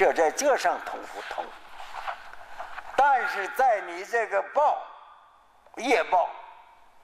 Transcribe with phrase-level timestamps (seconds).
[0.00, 1.44] 这在这上通不通？
[2.96, 4.78] 但是在你这个报
[5.76, 6.26] 业报，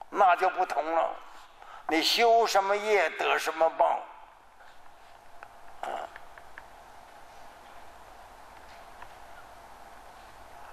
[0.08, 1.10] 那就不同了。
[1.88, 4.00] 你修什么业得什么报。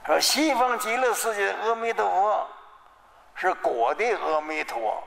[0.05, 2.47] 说西方极乐世界阿弥陀佛
[3.35, 5.03] 是果的阿弥陀，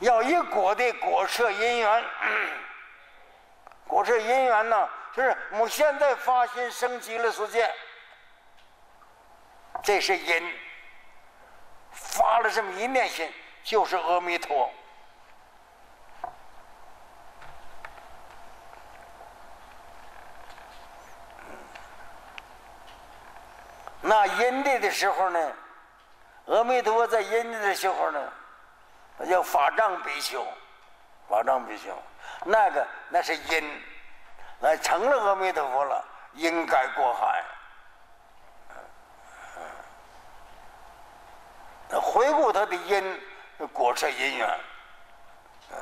[0.00, 2.04] 要一果的果摄因缘，
[3.86, 7.68] 果摄因缘呢，就是我们现在发心生极乐世界，
[9.82, 10.54] 这是因，
[11.92, 13.32] 发了这么一念心，
[13.64, 14.70] 就是阿弥陀。
[24.00, 25.52] 那阴地的时候呢，
[26.46, 28.32] 阿弥陀佛在阴地的时候呢，
[29.18, 30.46] 那叫法藏比丘，
[31.28, 31.92] 法藏比丘，
[32.44, 33.82] 那个那是因，
[34.60, 37.44] 那成了阿弥陀佛了，应该过海。
[41.88, 43.20] 那回顾他的因，
[43.72, 44.60] 果是因缘，
[45.70, 45.76] 嗯。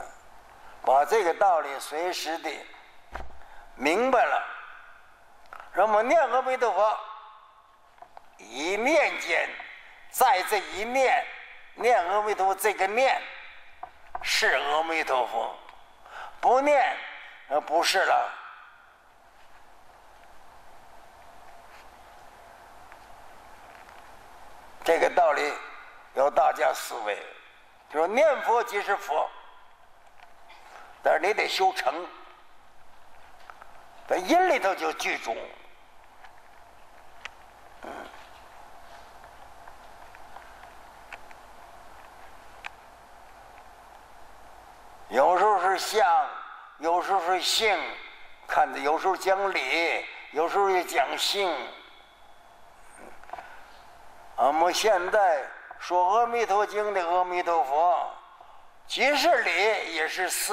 [0.83, 2.51] 把这个道理随时的
[3.75, 4.43] 明白了，
[5.73, 6.99] 让我们念阿弥陀佛。
[8.39, 9.49] 一念间，
[10.11, 11.25] 在这一念
[11.77, 13.21] 念阿弥陀佛，这个念
[14.23, 15.55] 是阿弥陀佛，
[16.41, 16.97] 不念
[17.49, 18.33] 呃不是了。
[24.83, 25.53] 这个道理
[26.15, 27.17] 要大家思维，
[27.91, 29.29] 就说念佛即是佛，
[31.03, 32.07] 但是你得修成，
[34.09, 35.37] 在因里头就具足。
[45.17, 46.07] 有时候是相，
[46.77, 47.75] 有时候是性，
[48.47, 51.51] 看的有时候讲理，有时候也讲性。
[54.37, 55.43] 我们现在
[55.79, 58.11] 说《阿弥陀经》的阿弥陀佛，
[58.87, 60.53] 即是理，也是事。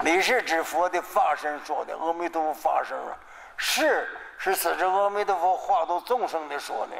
[0.00, 3.12] 理是指佛的法身说的，阿弥陀佛法身啊；
[3.58, 4.08] 事
[4.38, 6.96] 是指着阿弥陀佛化度众生的说的。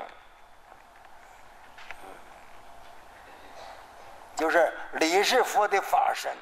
[4.34, 6.32] 就是理是佛的法身，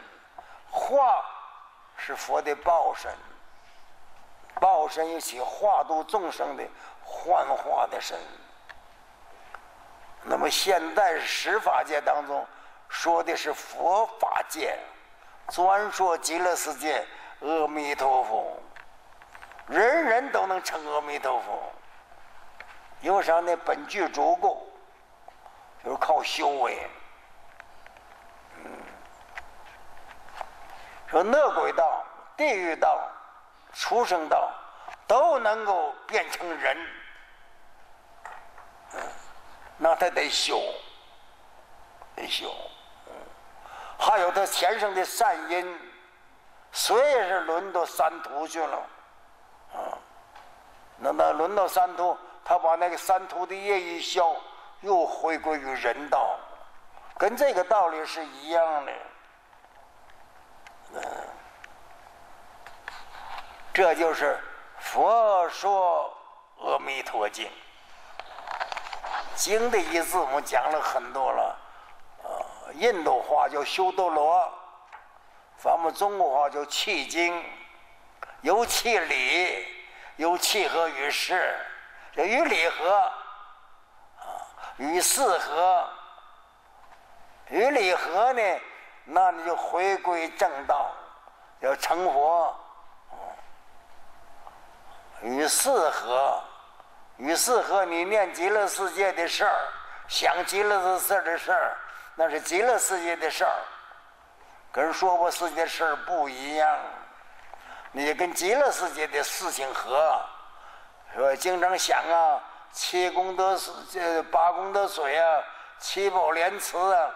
[0.71, 1.25] 化
[1.97, 3.12] 是佛的报身，
[4.61, 6.65] 报身又起化度众生的
[7.03, 8.19] 幻化的身。
[10.23, 12.47] 那么现在十法界当中
[12.89, 14.79] 说的是佛法界，
[15.49, 17.06] 专说极乐世界
[17.41, 18.56] 阿弥陀佛，
[19.67, 21.73] 人人都能成阿弥陀佛。
[23.00, 23.56] 因为啥呢？
[23.65, 24.67] 本具足够，
[25.83, 26.87] 就是靠修为。
[31.10, 32.04] 说恶鬼道、
[32.37, 33.00] 地狱道、
[33.72, 34.48] 畜生道
[35.09, 36.87] 都能够变成人，
[39.76, 40.62] 那他得修，
[42.15, 42.54] 得修。
[43.99, 45.78] 还有他前生的善因，
[46.70, 48.76] 虽然是轮到三途去了，
[49.75, 49.99] 啊，
[50.97, 54.34] 那那轮到三途，他把那个三途的业一消，
[54.81, 56.38] 又回归于人道，
[57.19, 58.93] 跟这个道理是一样的。
[60.93, 61.03] 嗯，
[63.73, 64.39] 这就是
[64.78, 66.12] 佛说
[66.67, 67.47] 《阿弥陀经》。
[69.37, 71.59] 经的意思我们讲了很多了，
[72.23, 74.53] 呃，印度话叫修多罗，
[75.56, 77.43] 咱们中国话叫契经，
[78.43, 79.67] 有契理，
[80.17, 81.56] 有契合于事，
[82.15, 82.91] 叫与理合，
[84.19, 84.27] 啊，
[84.77, 85.89] 与事合，
[87.49, 88.61] 与理合呢？
[89.12, 90.88] 那你就回归正道，
[91.59, 92.54] 要成佛，
[95.22, 96.41] 与四合，
[97.16, 99.69] 与四合，你念极乐世界的事儿，
[100.06, 101.76] 想极乐世界的事儿，
[102.15, 103.56] 那是极乐世界的事儿，
[104.70, 106.79] 跟娑婆世界的事儿不一样。
[107.90, 110.20] 你跟极乐世界的事情合，
[111.17, 112.40] 说经常想啊，
[112.70, 115.43] 七功德水，八功德水啊，
[115.81, 117.11] 七宝莲池啊。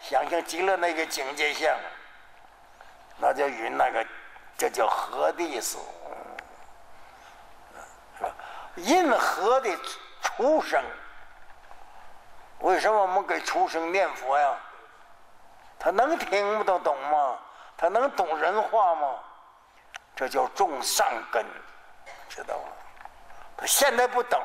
[0.00, 1.76] 想象极乐那个境界相，
[3.18, 4.04] 那叫与那个，
[4.56, 5.78] 这叫合的意思，
[8.18, 8.30] 是吧？
[8.76, 9.70] 因何的
[10.22, 10.82] 出生？
[12.60, 14.56] 为什么我们给出生念佛呀？
[15.78, 17.38] 他能听不懂吗？
[17.76, 19.18] 他能懂人话吗？
[20.16, 21.44] 这叫种善根，
[22.28, 22.72] 知道吗？
[23.56, 24.42] 他现在不懂，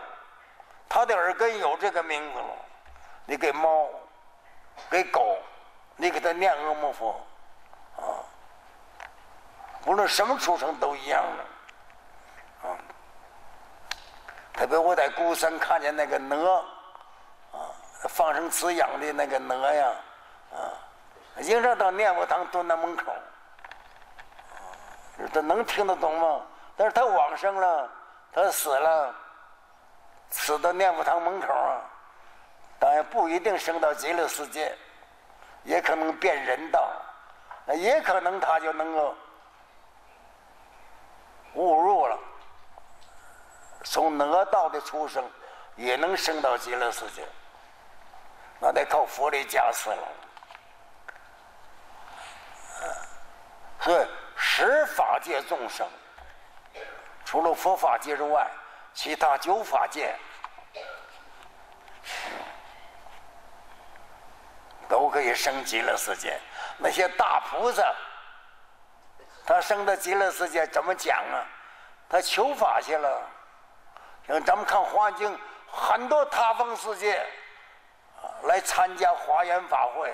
[0.88, 2.56] 他的耳根有这个名字了。
[3.26, 3.90] 你给猫。
[4.90, 5.38] 给狗，
[5.96, 7.16] 你给他念阿弥佛，
[7.98, 8.02] 啊，
[9.86, 12.78] 无论什么畜生都一样的，啊，
[14.54, 16.58] 特别我在孤山看见那个鹅，
[17.52, 17.60] 啊，
[18.10, 19.92] 放生饲养的那个鹅呀，
[20.54, 20.58] 啊，
[21.42, 26.42] 经常到念佛堂蹲在门口，啊，他能听得懂吗？
[26.78, 27.90] 但是他往生了，
[28.34, 29.16] 他死了，
[30.30, 31.82] 死到念佛堂门口啊，
[32.80, 34.76] 当然不一定升到极乐世界。
[35.64, 36.92] 也可能变人道，
[37.66, 39.16] 那也可能他就能够
[41.56, 42.20] 误入了，
[43.84, 45.28] 从哪道的出生，
[45.76, 47.28] 也能升到极乐世界，
[48.60, 50.08] 那得靠佛力加持了。
[53.82, 55.88] 所以十法界众生，
[57.26, 58.48] 除了佛法界之外，
[58.94, 60.16] 其他九法界。
[65.16, 66.38] 可以升极乐世界。
[66.78, 67.96] 那些大菩萨，
[69.46, 71.40] 他升到极乐世界怎么讲啊？
[72.10, 73.22] 他求法去了。
[74.28, 75.34] 像咱们看《华经》，
[75.72, 77.26] 很多他方世界
[78.44, 80.14] 来参加华严法会，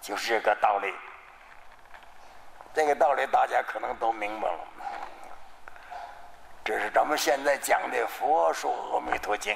[0.00, 0.92] 就是这个道理。
[2.74, 4.58] 这个道理大家可能都明白了。
[6.64, 9.54] 这是咱们现在讲的《佛说阿弥陀经》。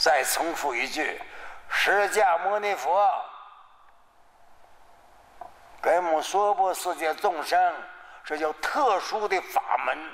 [0.00, 1.20] 再重复一句：
[1.68, 3.06] 释迦牟尼佛
[5.82, 7.74] 给我们娑婆世界众生，
[8.24, 10.10] 这叫特殊的法门，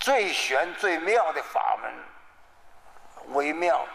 [0.00, 1.94] 最玄最妙的法门，
[3.36, 3.86] 微妙，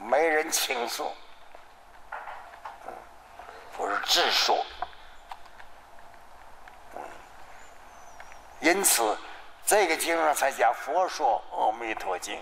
[0.00, 1.12] 没人倾诉，
[3.76, 4.64] 不是自说。
[8.60, 9.14] 因此，
[9.66, 12.34] 这个经上才叫《佛说阿弥陀经》。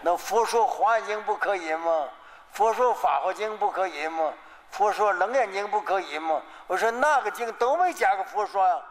[0.00, 2.08] 那佛说华严经不可以吗？
[2.52, 4.32] 佛说法华经不可以吗？
[4.70, 6.42] 佛说楞严经不可以吗？
[6.66, 8.82] 我说那个经都没加个佛说啊。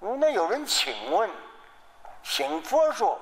[0.00, 1.30] 那有人请问，
[2.22, 3.20] 请佛说，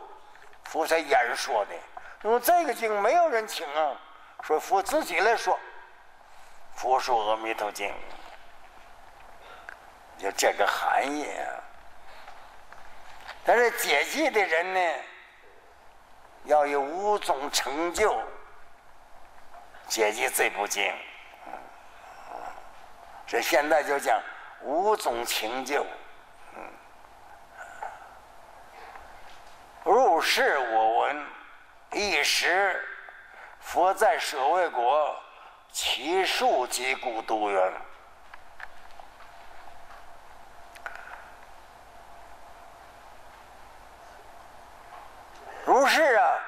[0.64, 1.74] 佛才言说的。
[2.22, 3.92] 那么这个经没有人请啊，
[4.42, 5.58] 说佛自己来说。
[6.74, 7.92] 佛说阿弥陀经，
[10.18, 11.60] 就这个含义啊。
[13.44, 14.80] 但是解记的人呢？
[16.44, 18.16] 要有五种成就，
[19.86, 20.92] 解决这部经。
[23.26, 24.20] 这现在就讲
[24.62, 25.86] 五种成就。
[29.84, 31.26] 入世我闻，
[31.92, 32.84] 一时
[33.60, 35.16] 佛在舍卫国，
[35.70, 37.72] 其数及孤独远。
[45.80, 46.38] 如是啊，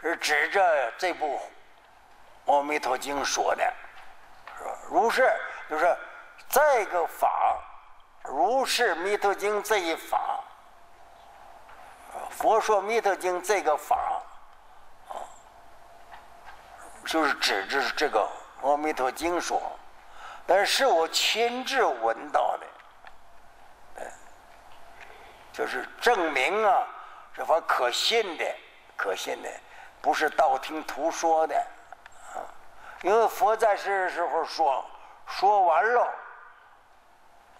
[0.00, 1.40] 是指着这部
[2.52, 3.62] 《阿弥陀经》说的，
[4.58, 4.70] 是吧？
[4.88, 5.32] 如是
[5.68, 5.96] 就是
[6.48, 7.56] 这个法，
[8.24, 10.40] 如是弥陀经这一法，
[12.30, 14.20] 佛说弥陀经这个法，
[15.10, 15.14] 啊，
[17.06, 18.28] 就是指着这个
[18.68, 19.62] 《阿弥陀经》说，
[20.44, 22.58] 但是我亲自闻到
[23.96, 24.06] 的，
[25.52, 26.84] 就是证明啊。
[27.32, 28.44] 这法可信的，
[28.96, 29.48] 可信的，
[30.02, 31.56] 不是道听途说的，
[32.34, 32.42] 啊！
[33.02, 34.84] 因为佛在世的时候说，
[35.26, 36.12] 说完了，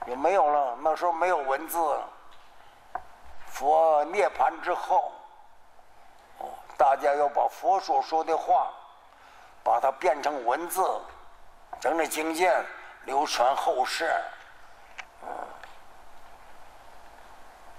[0.06, 0.76] 也没有了。
[0.83, 1.78] 那时候没有文字，
[3.47, 5.12] 佛涅槃之后，
[6.38, 8.71] 哦，大家要把佛所说的话，
[9.62, 10.85] 把它变成文字，
[11.80, 12.64] 整理经鉴，
[13.04, 14.12] 流传后世，
[15.23, 15.28] 嗯，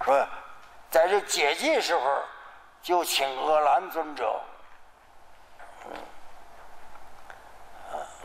[0.00, 0.26] 说。
[0.92, 2.22] 在这解禁时候，
[2.82, 4.38] 就请阿兰尊者。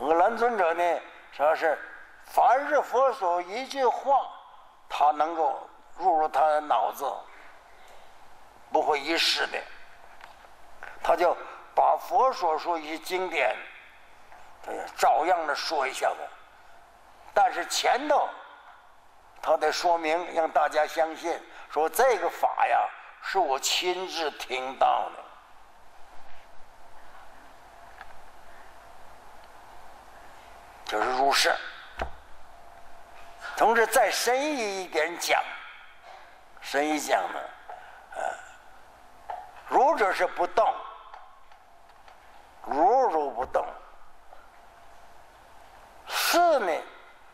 [0.00, 1.00] 阿兰尊者呢，
[1.32, 1.78] 说是
[2.26, 4.20] 凡是佛所一句话，
[4.86, 7.10] 他能够入入他的脑子，
[8.70, 9.58] 不会遗失的。
[11.02, 11.34] 他就
[11.74, 13.56] 把佛所说一些经典，
[14.94, 16.16] 照样的说一下子。
[17.32, 18.28] 但是前头，
[19.40, 21.40] 他得说明，让大家相信。
[21.78, 22.90] 说这个法呀，
[23.22, 25.24] 是我亲自听到的，
[30.86, 31.54] 就是入世。
[33.56, 35.40] 同时再深意一点讲，
[36.60, 37.38] 深一讲呢，
[38.16, 38.22] 呃，
[39.68, 40.74] 如者是不动，
[42.64, 43.64] 如如不动。
[46.08, 46.72] 是呢，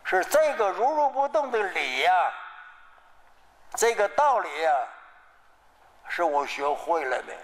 [0.05, 2.13] 是这个如如不动的理呀。
[3.77, 4.73] 这个道理呀，
[6.09, 7.35] 是我学会了的，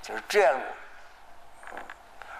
[0.00, 0.58] 就是这样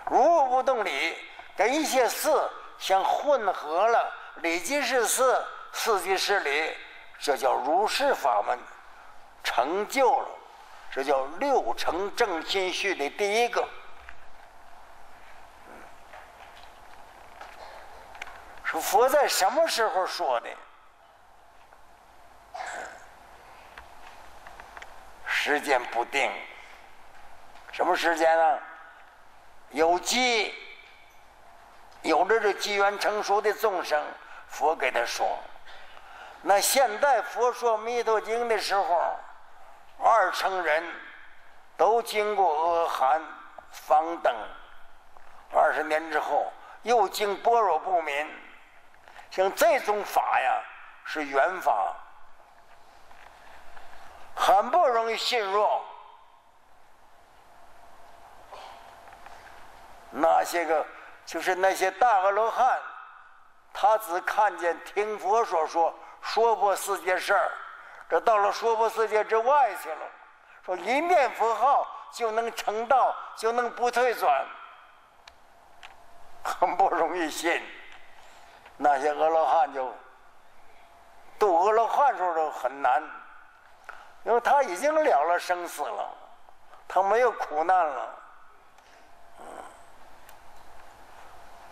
[0.06, 1.16] 如物不动理，
[1.56, 2.30] 跟一些事
[2.78, 6.76] 相混合了，理即是事，事即是理，
[7.18, 8.58] 这叫如是法门
[9.44, 10.28] 成就了，
[10.90, 13.68] 这叫六成正心序的第一个。
[18.64, 20.48] 说佛在什么时候说的？
[25.44, 26.30] 时间不定，
[27.72, 28.58] 什么时间呢？
[29.70, 30.54] 有机，
[32.02, 34.00] 有着这机缘成熟的众生，
[34.46, 35.26] 佛给他说。
[36.42, 39.18] 那现在佛说《弥陀经》的时候，
[39.98, 40.84] 二乘人
[41.76, 43.20] 都经过阿含
[43.72, 44.32] 方等，
[45.52, 48.30] 二十年之后又经般若不明，
[49.32, 50.62] 像这种法呀，
[51.04, 51.96] 是缘法。
[54.34, 55.68] 很不容易信入。
[60.10, 60.86] 那些个
[61.24, 62.78] 就是那些大阿罗汉，
[63.72, 67.50] 他只看见听佛所说说破世界事儿，
[68.10, 70.00] 这到了说破世界之外去了。
[70.66, 74.44] 说一念佛号就能成道，就能不退转，
[76.44, 77.62] 很不容易信。
[78.76, 79.92] 那些阿罗汉就
[81.38, 83.02] 度阿罗汉时候都很难。
[84.24, 86.08] 因为他已经了了生死了，
[86.86, 88.14] 他没有苦难了，
[89.40, 89.44] 嗯，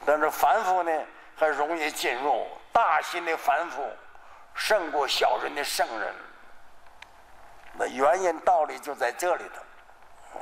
[0.05, 0.93] 但是凡夫呢，
[1.37, 3.89] 还容易进入大心的凡夫，
[4.55, 6.15] 胜过小人的圣人。
[7.75, 9.63] 那原因道理就在这里头，
[10.35, 10.41] 嗯，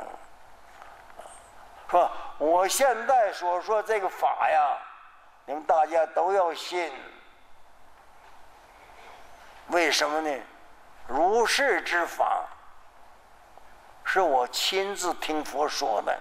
[1.90, 4.78] 说我现在所说这个法呀，
[5.44, 6.90] 你们大家都要信，
[9.66, 10.40] 为什么呢？
[11.08, 12.46] 如是之法，
[14.04, 16.12] 是我亲自听佛说的，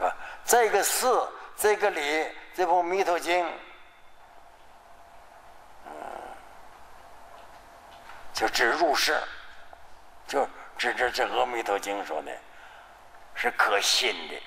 [0.00, 0.08] 啊，
[0.44, 1.06] 这个事，
[1.56, 3.44] 这个理，这部《弥陀经》，
[5.86, 5.92] 嗯，
[8.32, 9.20] 就指入世，
[10.28, 12.30] 就指着这《阿弥陀经》说的，
[13.34, 14.40] 是可信的，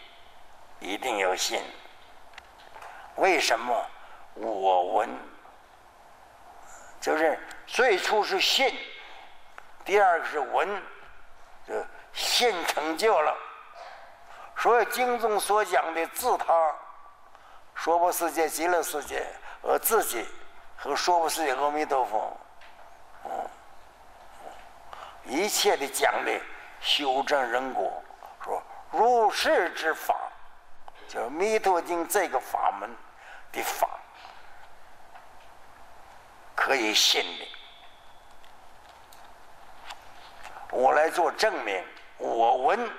[0.80, 1.62] 一定要信。
[3.18, 3.86] 为什么？
[4.36, 5.10] 我闻，
[7.00, 7.40] 就是。
[7.72, 8.76] 最初是信，
[9.86, 10.82] 第二个是闻，
[11.68, 11.74] 就
[12.12, 13.38] 信成就了。
[14.58, 16.76] 所以经中所讲的自他、
[17.76, 19.24] 说不世界、极乐世界，
[19.62, 20.28] 和自己
[20.76, 22.36] 和说不世界阿弥陀佛，
[23.26, 23.32] 嗯，
[25.26, 26.42] 一切的讲的
[26.82, 28.04] 修正人果，
[28.44, 30.16] 说入世之法，
[31.08, 32.90] 叫《弥陀经》这个法门
[33.52, 33.88] 的法，
[36.60, 37.48] 可以信的。
[40.72, 41.82] 我来做证明，
[42.18, 42.92] 我闻，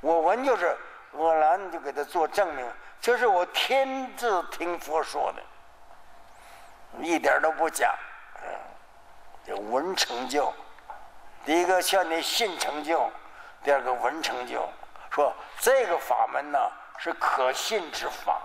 [0.00, 0.74] 我闻就是
[1.12, 2.66] 我兰就给他做证明，
[2.98, 5.42] 这是我亲自听佛说的，
[7.02, 7.94] 一点都不假，
[8.42, 8.48] 嗯，
[9.46, 10.52] 就闻成就，
[11.44, 13.12] 第一个向你信成就，
[13.62, 14.66] 第二个闻成就，
[15.10, 16.58] 说这个法门呢
[16.98, 18.40] 是可信之法，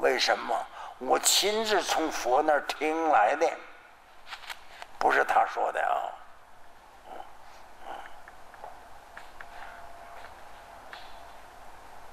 [0.00, 0.66] 为什么？
[1.06, 3.50] 我亲自从佛那儿听来的，
[4.98, 6.10] 不是他说的啊。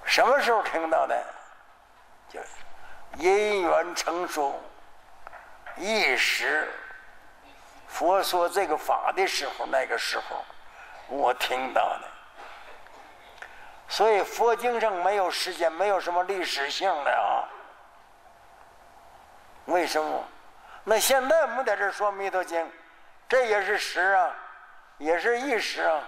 [0.03, 1.25] 什么时候听到的？
[2.27, 2.39] 就
[3.17, 4.61] 因缘成熟，
[5.77, 6.69] 一时
[7.87, 10.43] 佛说这个法的时候，那个时候
[11.07, 12.07] 我听到的。
[13.87, 17.40] 所以佛经上没有时间，没有什么历史性的啊。
[19.65, 20.23] 为什么？
[20.83, 22.59] 那现在我们在这说《弥陀经》，
[23.29, 24.31] 这也是时啊，
[24.97, 26.01] 也是一时啊。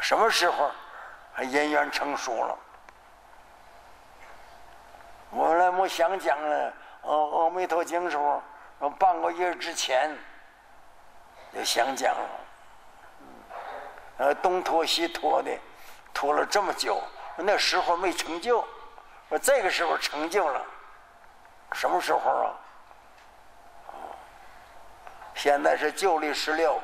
[0.00, 0.70] 什么时候，
[1.38, 2.58] 因缘成熟了？
[5.30, 6.72] 我来，我想讲了，
[7.02, 8.42] 哦，《阿弥陀经》时候，
[8.98, 10.16] 半个月之前
[11.52, 12.28] 就想讲了，
[14.18, 15.50] 呃，东拖西拖的，
[16.16, 17.02] 拖了这么久，
[17.36, 18.66] 那时候没成就，
[19.28, 20.64] 说这个时候成就了，
[21.74, 22.56] 什么时候啊？
[25.34, 26.80] 现在是旧历十六。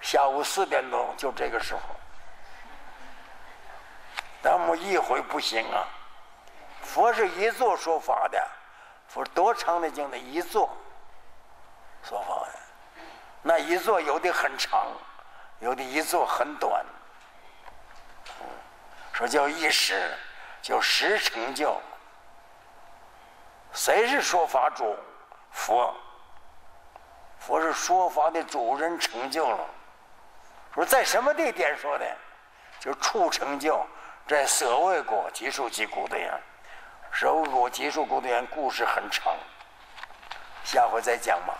[0.00, 1.80] 下午四点钟，就这个时候，
[4.42, 5.86] 咱们一回不行啊！
[6.82, 8.44] 佛是一座说法的，
[9.06, 10.68] 佛多长的经的一座
[12.02, 12.58] 说法的，
[13.40, 14.88] 那一座有的很长，
[15.60, 16.84] 有的一座很短。
[19.12, 20.10] 说叫一时，
[20.60, 21.80] 叫时成就。
[23.72, 24.96] 谁是说法主？
[25.50, 25.94] 佛。
[27.38, 29.66] 佛是说法的主人成就了。
[30.74, 32.16] 说在什么地点说的？
[32.80, 33.84] 就处成就
[34.26, 36.40] 在舍卫国结束及古德园。
[37.12, 39.36] 舍卫国结束古德园故事很长，
[40.64, 41.54] 下回再讲吧。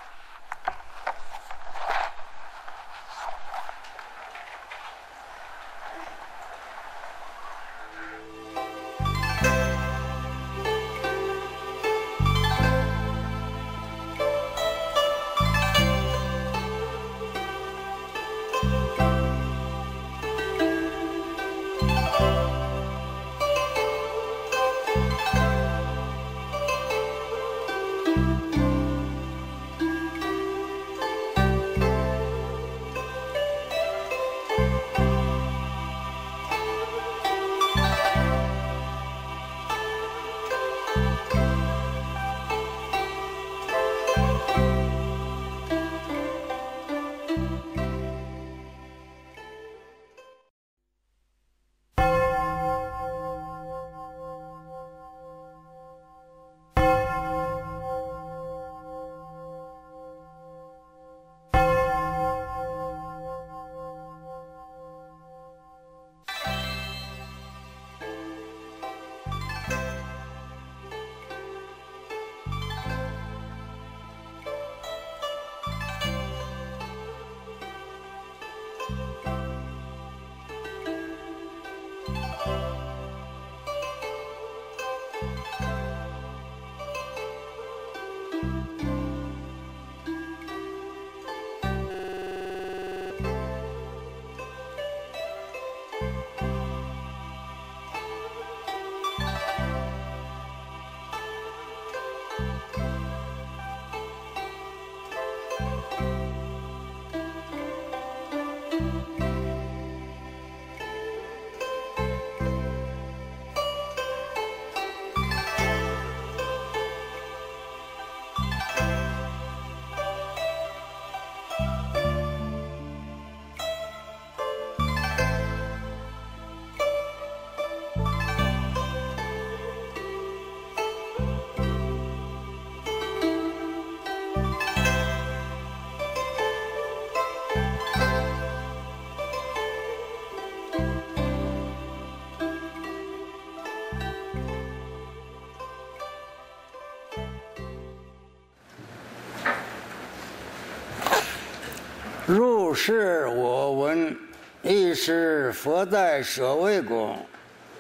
[152.34, 154.16] 如是我闻，
[154.62, 157.14] 一时佛在舍卫国，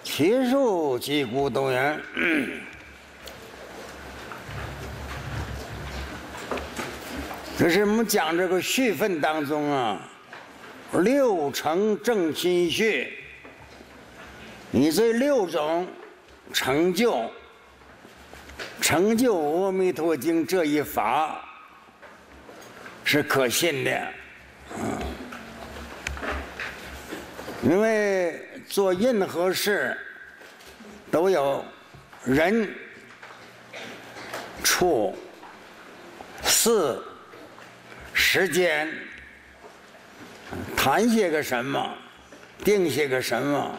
[0.04, 1.98] 其数即孤东园。
[7.56, 9.98] 这是我们讲这个序分当中啊，
[11.00, 13.10] 六成正心序，
[14.70, 15.88] 你这六种
[16.52, 17.24] 成就，
[18.82, 21.42] 成就《阿弥陀经》这一法
[23.02, 24.08] 是可信的。
[27.62, 29.96] 因为做任何事
[31.12, 31.64] 都有
[32.24, 32.68] 人、
[34.64, 35.16] 处、
[36.42, 36.98] 事、
[38.12, 38.92] 时间，
[40.76, 41.96] 谈些个什么，
[42.64, 43.78] 定些个什么，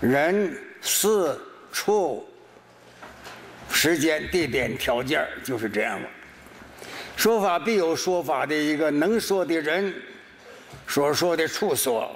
[0.00, 1.34] 人、事、
[1.72, 2.28] 处、
[3.70, 6.08] 时间、地点、条件就是这样了。
[7.16, 9.94] 说法必有说法的一个能说的人，
[10.86, 12.14] 所说的处所。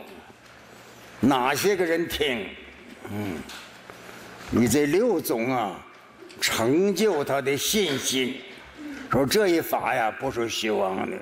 [1.26, 2.46] 哪些个人听？
[3.10, 3.36] 嗯，
[4.48, 5.84] 你这六种啊，
[6.40, 8.40] 成就他的信心。
[9.10, 11.16] 说这一法呀，不是虚妄的。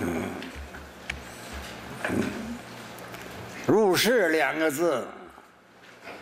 [0.00, 0.22] 嗯，
[3.66, 5.06] 入世两个字，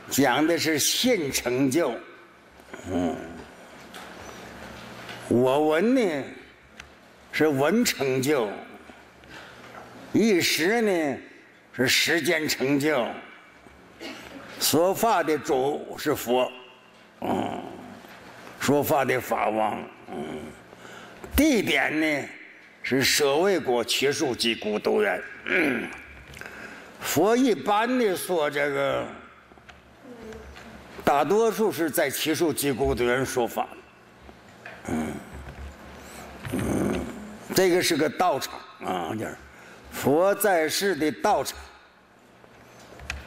[0.09, 1.93] 讲的是信成就。
[2.88, 3.17] 嗯，
[5.27, 6.25] 我闻呢，
[7.33, 8.49] 是闻成就。
[10.12, 11.19] 一时呢。
[11.75, 13.07] 是时间成就，
[14.61, 16.53] 说法的主是佛，
[17.23, 17.63] 嗯，
[18.61, 19.83] 说法的法王，
[20.15, 20.25] 嗯，
[21.35, 22.29] 地点呢
[22.83, 25.89] 是舍卫国七树及古都园，嗯，
[27.01, 29.07] 佛一般的说这个，
[31.03, 33.67] 大多数是在七树及古都园说法，
[34.89, 35.07] 嗯，
[36.53, 37.01] 嗯，
[37.55, 38.61] 这个是个道场。
[38.85, 39.35] 啊，就是。
[39.92, 41.57] 佛在世的道场，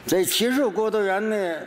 [0.04, 1.60] 在七树国土园呢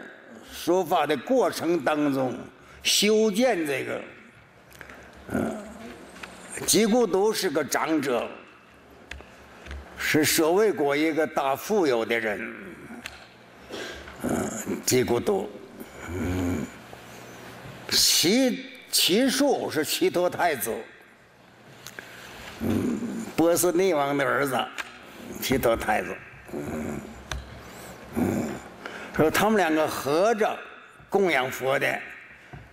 [0.54, 2.38] 说法的过程当中，
[2.84, 4.02] 修建这个，
[5.32, 5.56] 嗯，
[6.68, 8.28] 吉孤独是个长者，
[9.98, 12.56] 是舍卫国一个大富有的人。
[14.22, 15.50] 嗯，吉孤独，
[16.10, 16.66] 嗯，
[17.90, 20.76] 齐齐树是齐陀太子，
[22.62, 23.00] 嗯，
[23.36, 24.58] 波斯匿王的儿子，
[25.42, 26.16] 齐陀太子，
[26.54, 27.00] 嗯，
[28.16, 28.50] 嗯，
[29.16, 30.58] 说他们两个合着
[31.10, 32.00] 供养佛的，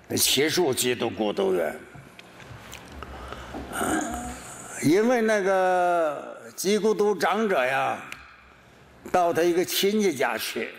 [0.08, 1.74] 那齐树基督古都园，
[4.82, 7.98] 因为那个吉孤独长者呀，
[9.10, 10.70] 到他一个亲戚家去。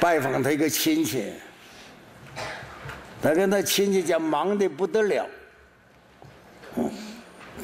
[0.00, 1.30] 拜访他一个亲戚，
[3.20, 5.26] 他跟他亲戚家忙的不得了。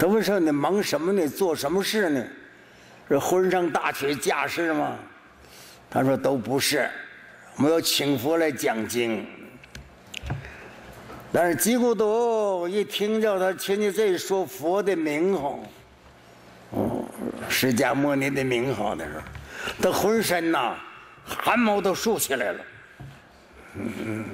[0.01, 1.29] 他问说：“你忙什么呢？
[1.29, 2.25] 做什么事呢？
[3.07, 4.97] 是婚丧大娶嫁事吗？”
[5.91, 6.89] 他说：“都不是，
[7.57, 9.27] 我们要请佛来讲经。”
[11.31, 15.61] 但是吉孤独一听叫他亲戚这说佛的名号，
[16.71, 17.05] 哦，
[17.51, 19.23] 释迦牟尼的名号的时候，
[19.83, 20.75] 他浑身呐。
[21.27, 22.65] 汗毛都竖起来了，
[23.77, 24.25] 嗯，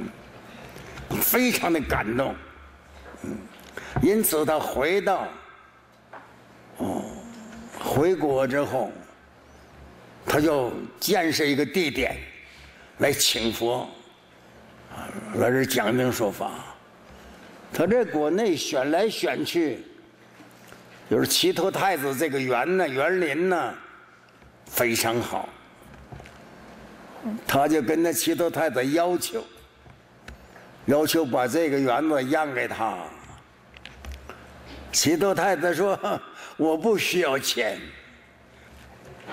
[1.20, 2.35] 非常的感动，
[3.24, 3.37] 嗯，
[4.00, 5.29] 因此他回到，
[6.78, 7.02] 哦，
[7.78, 8.90] 回国之后，
[10.26, 12.16] 他就建设一个地点，
[12.98, 13.88] 来请佛，
[15.34, 16.50] 来这讲经说法。
[17.72, 19.78] 他在国内选来选去，
[21.10, 23.74] 就是齐头太子这个园呢，园林呢，
[24.66, 25.48] 非常好。
[27.46, 29.44] 他就跟那齐头太子要求，
[30.84, 32.96] 要求把这个园子让给他。
[34.92, 35.98] 齐头太子说
[36.56, 37.78] ：“我不需要钱，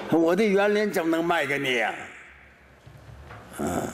[0.10, 1.96] 我的园林怎么能卖给你呀？”
[3.60, 3.94] 啊，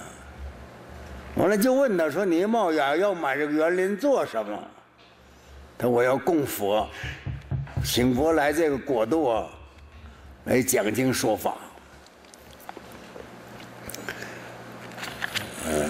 [1.35, 4.57] 完了就问他说：“你冒远要买这个园林做什么？”
[5.77, 6.87] 他说：“我要供佛，
[7.83, 9.49] 请佛来这个国度啊，
[10.45, 11.57] 来讲经说法。”
[15.67, 15.89] 嗯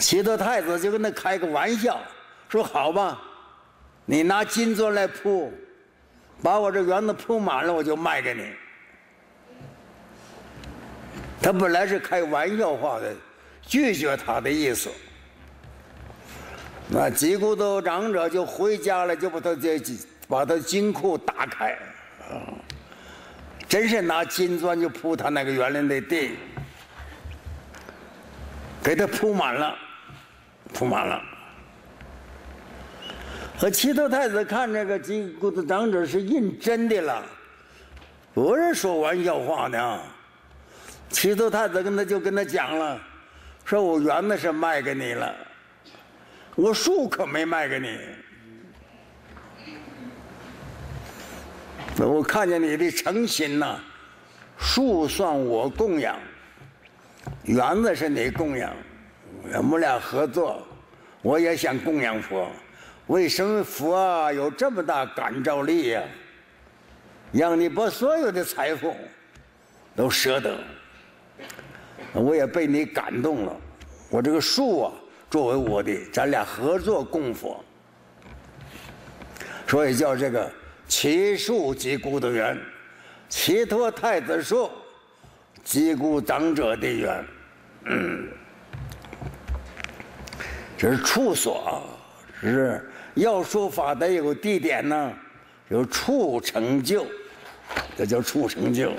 [0.00, 2.00] 齐德太子就跟他开个玩笑，
[2.48, 3.20] 说：“好吧，
[4.04, 5.52] 你拿金砖来铺，
[6.42, 8.44] 把我这园子铺满了，我就卖给你。”
[11.42, 13.14] 他本来是开玩笑话的，
[13.62, 14.90] 拒绝他的意思。
[16.88, 19.80] 那吉孤独长者就回家了，就把他这
[20.28, 21.72] 把他金库打开，
[22.28, 22.42] 啊，
[23.68, 26.32] 真是拿金砖就铺他那个园林的地，
[28.82, 29.74] 给他铺满了。
[30.72, 31.20] 铺满了，
[33.60, 37.22] 和齐头太子看这个金箍子长者是认真的了，
[38.32, 40.00] 不是说玩笑话呢。
[41.10, 42.98] 齐头太子跟他就跟他讲了，
[43.66, 45.36] 说我园子是卖给你了，
[46.54, 47.98] 我树可没卖给你。
[52.02, 53.78] 我看见你的诚心呐，
[54.56, 56.18] 树算我供养，
[57.42, 58.74] 园子是你供养。
[59.52, 60.66] 我们俩合作，
[61.20, 62.50] 我也想供养佛。
[63.06, 66.02] 为什么佛有这么大感召力呀？
[67.32, 68.92] 让你把所有的财富
[69.94, 70.58] 都舍得，
[72.12, 73.56] 我也被你感动了。
[74.10, 74.92] 我这个树啊，
[75.30, 77.64] 作为我的，咱俩合作供佛，
[79.68, 80.50] 所以叫这个
[80.88, 82.58] 奇树即孤的缘，
[83.28, 84.68] 奇托太子树，
[85.62, 87.24] 即孤长者的缘。
[87.84, 88.28] 嗯。
[90.76, 91.70] 这是处所啊，
[92.40, 95.12] 是要说法得有地点呢，
[95.68, 97.06] 有处成就，
[97.96, 98.92] 这叫处成就。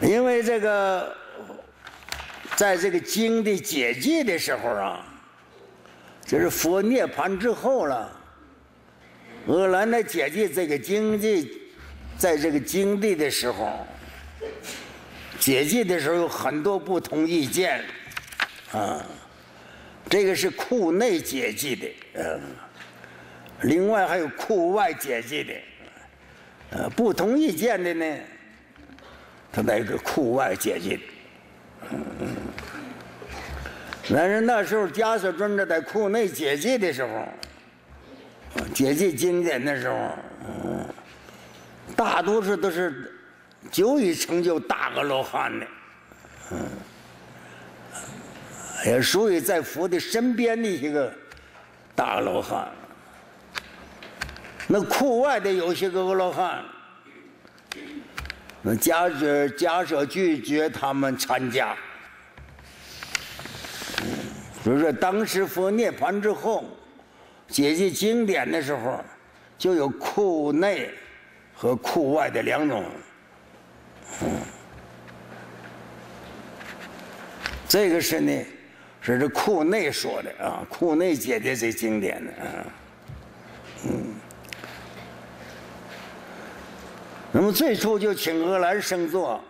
[0.00, 1.16] 因为这个，
[2.56, 5.04] 在这个经的解记的时候啊，
[6.24, 8.12] 就是佛涅槃之后了，
[9.46, 11.62] 俄兰的解记这个经济，
[12.18, 13.84] 在这个经地的时候。
[15.38, 17.84] 解记的时候有很多不同意见，
[18.72, 19.04] 啊，
[20.08, 22.40] 这个是库内解记的，嗯，
[23.62, 25.52] 另外还有库外解记的，
[26.70, 28.16] 呃，不同意见的呢，
[29.52, 30.98] 他在个库外解记，
[31.90, 32.28] 嗯嗯，
[34.14, 37.28] 但是那时候迦叶尊者在库内解记的时候，
[38.72, 39.94] 解记经典的时候，
[40.46, 40.86] 嗯，
[41.94, 43.10] 大多数都是。
[43.70, 45.66] 久已成就大阿罗汉的，
[46.52, 46.68] 嗯，
[48.86, 51.12] 也属于在佛的身边的一个
[51.94, 52.68] 大阿罗汉。
[54.66, 56.64] 那库外的有些个阿罗汉，
[58.62, 61.76] 那家者家舍拒绝他们参加，
[64.64, 66.64] 就是说，当时佛涅槃之后，
[67.48, 69.04] 解析经典的时候，
[69.58, 70.90] 就有库内
[71.54, 72.84] 和库外的两种。
[74.22, 74.30] 嗯
[77.66, 78.44] 这个是呢，
[79.00, 82.66] 是这库内说的啊，库内解的这经典的啊，
[83.86, 84.14] 嗯。
[87.32, 89.42] 那么最初就请俄兰生坐，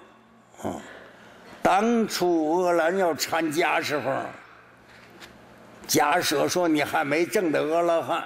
[0.62, 0.80] 啊，
[1.60, 4.22] 当初俄兰要参加时候，
[5.86, 8.24] 迦舍说你还没证得阿罗汉，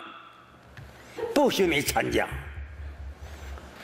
[1.34, 2.28] 不许你参加，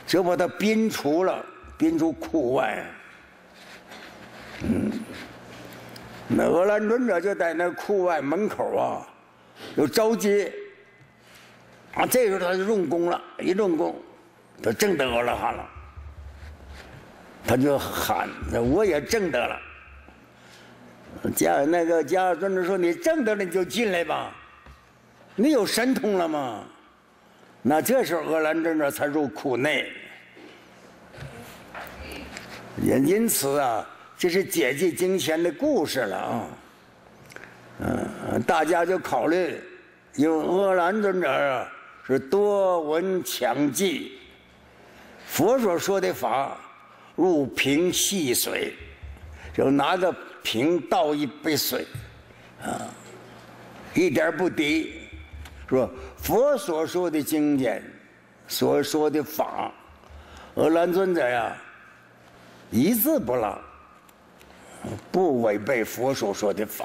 [0.07, 1.44] 就把他逼出了，
[1.76, 2.84] 逼出库外。
[4.62, 4.90] 嗯，
[6.28, 9.06] 那俄兰尊者就在那库外门口啊，
[9.76, 10.50] 有着急，
[11.94, 13.94] 啊，这时候他就用功了，一用功。
[14.62, 15.68] 他证得了汉了，
[17.46, 18.28] 他就喊
[18.72, 19.60] ：“我也证得了。”
[21.34, 24.32] 加那个加尔尊者说：“你证得了，你就进来吧，
[25.34, 26.64] 你有神通了吗？”
[27.60, 29.92] 那这时候俄兰尊者才入库内。
[32.82, 36.46] 也因此啊，这是解记经前的故事了啊。
[37.80, 39.60] 嗯，大家就考虑，
[40.14, 41.68] 因为俄兰尊者啊
[42.06, 44.18] 是多闻强记。
[45.26, 46.56] 佛所说的法，
[47.16, 48.74] 如瓶戏水，
[49.52, 51.84] 就拿个瓶倒一杯水，
[52.62, 52.87] 啊，
[53.94, 54.92] 一点不滴。
[55.66, 57.82] 说佛所说的经典，
[58.46, 59.72] 所说的法，
[60.54, 61.56] 阿兰尊者呀，
[62.74, 63.56] 一字不落，
[65.12, 66.84] 不违背佛所说的法。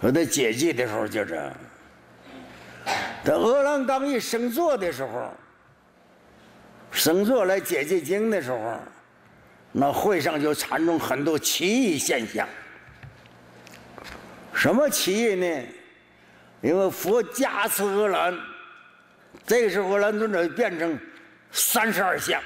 [0.00, 1.52] 我在解记的时候就这样。
[3.22, 5.32] 等阿兰刚一生坐的时候。
[6.90, 8.80] 生座来解解经的时候，
[9.70, 12.48] 那会上就产生很多奇异现象。
[14.52, 15.62] 什么奇异呢？
[16.62, 18.36] 因为佛加持阿兰，
[19.46, 20.98] 这个时候阿兰尊者变成
[21.52, 22.42] 三十二相，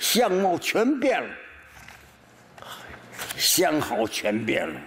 [0.00, 1.28] 相貌全变了，
[3.36, 4.80] 相好全变了。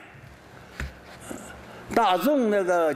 [1.96, 2.94] 大众那个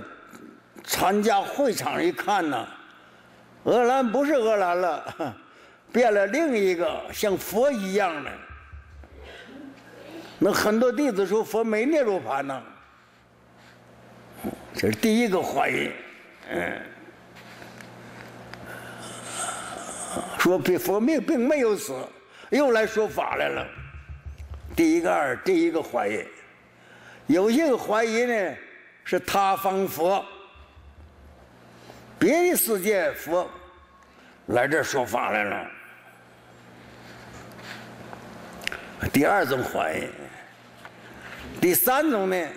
[0.84, 2.68] 参加会场一看呢。
[3.66, 5.36] 俄兰不是俄兰了，
[5.92, 8.32] 变了另一个像佛一样的。
[10.40, 12.64] 那很多弟子说佛没涅入盘呢，
[14.74, 15.92] 这是第一个怀疑。
[16.50, 16.82] 嗯，
[20.48, 21.94] 说比佛命并没有死，
[22.52, 23.68] 又来说法来了。
[24.78, 26.24] 第一个二，第一个怀疑。
[27.26, 28.56] 有些个怀疑呢，
[29.04, 30.24] 是他方佛。
[32.18, 33.46] 别的世界佛
[34.46, 35.68] 来这说法来了。
[39.12, 40.08] 第二种怀疑，
[41.60, 42.48] 第三种呢，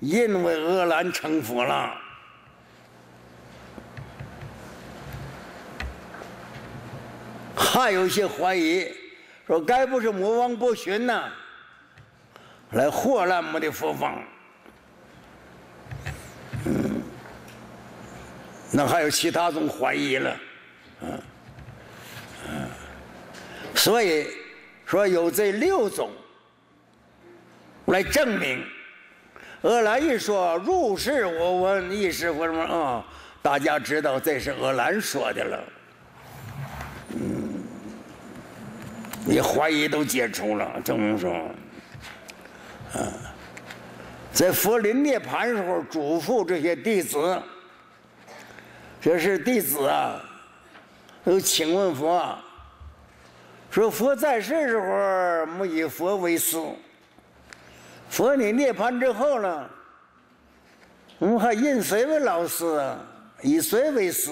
[0.00, 1.94] 因为俄兰成佛了，
[7.72, 8.86] 还有一些怀疑，
[9.46, 11.32] 说该不是魔王不寻呐，
[12.72, 14.22] 来祸乱我们的佛法。
[18.70, 20.36] 那还有其他种怀疑了，
[21.00, 21.22] 嗯，
[22.50, 22.68] 嗯，
[23.74, 24.26] 所以
[24.84, 26.10] 说有这六种
[27.86, 28.62] 来证明。
[29.62, 33.02] 阿兰一说入世我闻，一时或什么啊，
[33.40, 35.64] 大家知道这是阿兰说的了，
[39.24, 41.32] 你怀疑都解除了，这么说，
[42.92, 43.00] 啊，
[44.32, 47.40] 在佛临涅盘时候嘱咐这些弟子。
[49.00, 50.22] 这是弟子啊，
[51.24, 52.38] 都请问佛，
[53.68, 56.56] 说佛在世时候没以佛为师，
[58.08, 59.68] 佛你涅槃之后呢，
[61.18, 62.96] 我们还认谁为老师啊？
[63.40, 64.30] 以谁为师？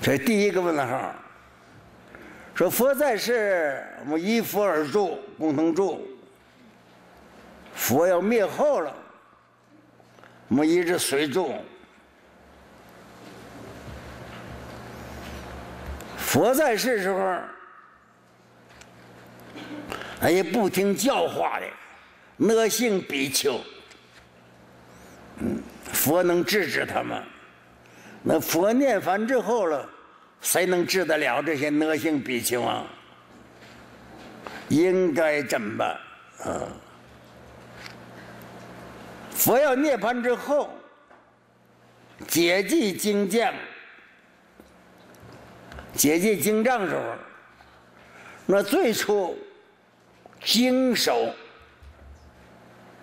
[0.00, 1.14] 这第一个问号。
[2.60, 6.06] 说佛在世，我们依佛而住，共同住。
[7.74, 8.94] 佛要灭后了。
[10.48, 11.64] 我们一直随众，
[16.18, 17.18] 佛在世时候，
[20.20, 21.66] 哎呀，不听教化的
[22.46, 23.58] 恶性比丘，
[25.38, 27.22] 嗯，佛能制止他们。
[28.22, 29.88] 那佛念完之后了，
[30.40, 32.86] 谁能治得了这些恶性比丘啊？
[34.68, 35.90] 应该怎么办？
[36.44, 36.68] 啊？
[39.32, 40.70] 佛要涅槃之后，
[42.28, 43.52] 解记经将，
[45.94, 47.02] 解记经藏时候，
[48.46, 49.36] 那最初
[50.42, 51.34] 经手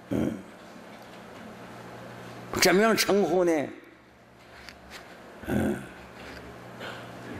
[0.09, 0.31] 嗯
[2.61, 3.67] 怎么样称呼呢？
[5.47, 5.75] 嗯，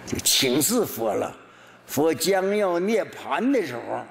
[0.07, 1.35] 就请示佛了。
[1.85, 4.03] 佛将要涅盘的时候，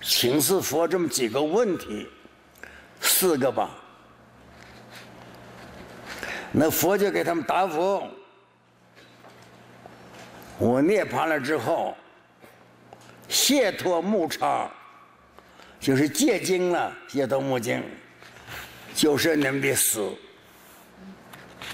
[0.00, 2.08] 请示佛这么几个问题，
[3.00, 3.70] 四个吧。
[6.50, 8.02] 那佛就给他们答复：
[10.58, 11.96] 我涅盘了之后，
[13.28, 14.70] 解脱木叉，
[15.78, 17.82] 就是戒经了，解脱木经，
[18.94, 20.10] 就是你们的死，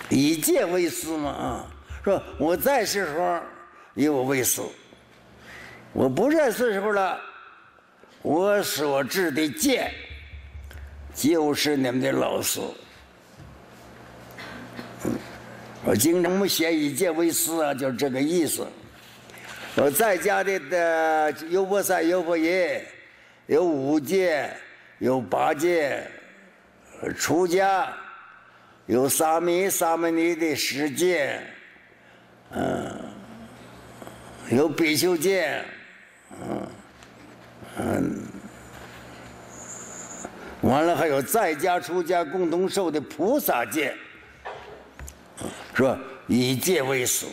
[0.09, 1.71] 以戒为师嘛啊，
[2.05, 3.41] 说我在世时候
[3.95, 4.61] 以我为师，
[5.95, 7.19] 我不在世时候了，
[8.21, 9.91] 我所制的戒
[11.15, 12.61] 就是你们的老师。
[15.87, 18.67] 我经常不写以戒为师啊，就是这个意思。
[19.77, 22.81] 我在家的的优婆塞、优婆夷，
[23.47, 24.51] 有五戒，
[24.99, 26.07] 有八戒，
[27.17, 27.91] 出家，
[28.87, 31.41] 有沙弥、沙弥尼的十戒，
[32.55, 33.01] 嗯，
[34.51, 35.65] 有比丘戒，
[36.41, 36.69] 嗯
[37.79, 38.23] 嗯，
[40.63, 43.95] 完了还有在家出家共同受的菩萨戒。
[45.75, 47.27] 是吧以戒为师。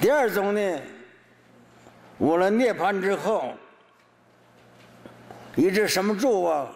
[0.00, 0.80] 第二种呢，
[2.18, 3.54] 我了涅槃之后，
[5.54, 6.68] 一直什么住啊？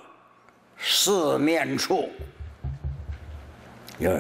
[0.79, 2.09] 四面处，
[3.99, 4.17] 有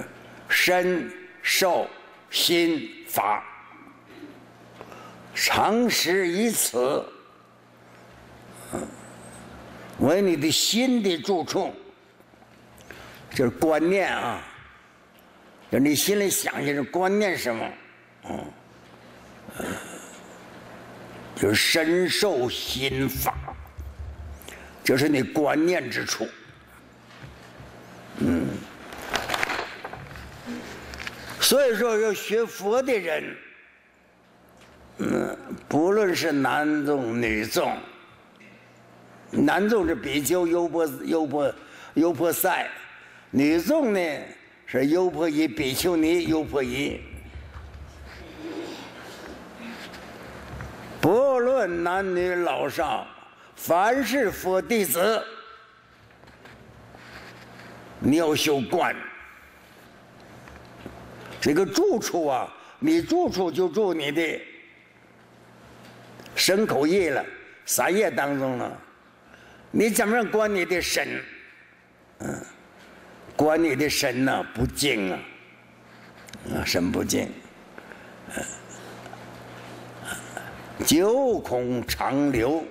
[0.49, 1.11] 身、
[1.43, 1.89] 受、
[2.31, 3.45] 心、法，
[5.35, 7.05] 常时以此
[9.99, 11.75] 为你的心的住处。
[13.31, 14.43] 就是观念啊，
[15.71, 17.71] 就你心里想些是观念什么，
[18.25, 18.45] 嗯，
[21.37, 23.37] 就是身受心法，
[24.83, 26.27] 就是你观念之处，
[31.49, 33.35] 所以说要学佛的人，
[34.99, 35.35] 嗯，
[35.67, 37.75] 不论是男众女众，
[39.31, 41.55] 男众是比丘、优婆、优婆、
[41.95, 42.69] 优婆塞。
[43.31, 44.01] 女众呢
[44.67, 47.01] 是优婆夷、比丘尼、优婆夷，
[51.01, 53.07] 不论男女老少，
[53.57, 55.25] 凡是佛弟子，
[58.01, 58.95] 你要修观。
[61.41, 64.41] 这个住处啊，你住处就住你的
[66.35, 67.25] 身口意了，
[67.67, 68.81] 三业当中了。
[69.71, 71.09] 你怎么样观你的身？
[72.21, 72.35] 嗯。
[73.37, 75.21] 管你的身呢不净啊，
[76.57, 77.31] 啊身不净，
[80.85, 82.65] 九孔长流，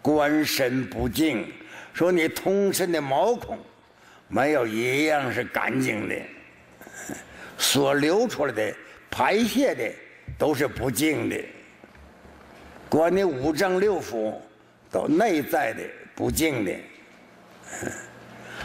[0.00, 1.46] 观身不净，
[1.92, 3.58] 说你通身的毛孔
[4.26, 6.14] 没有一样是干净的，
[7.60, 8.74] 所流出来的
[9.10, 9.84] 排泄的
[10.38, 11.36] 都是不净的，
[12.88, 14.34] 管你五脏六腑
[14.90, 15.82] 都内在的
[16.14, 16.72] 不净的。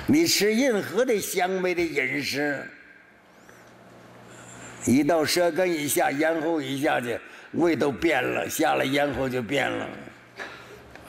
[0.08, 2.65] 你吃任何的香味的饮食，
[4.86, 7.19] 一到舌根以下、咽喉以下去，
[7.51, 9.89] 胃都变了；下了咽喉就变了。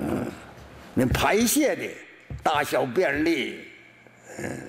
[0.01, 0.27] 嗯，
[0.93, 1.85] 你排泄的
[2.43, 3.61] 大小便利，
[4.39, 4.61] 嗯，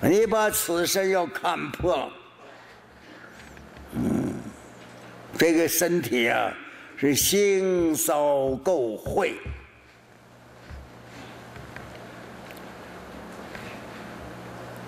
[0.00, 2.10] 你把此身要看破。
[3.94, 4.34] 嗯，
[5.36, 6.52] 这个身体啊，
[6.96, 9.34] 是腥骚垢秽。